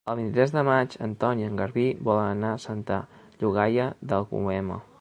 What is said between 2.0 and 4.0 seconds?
volen anar a Santa Llogaia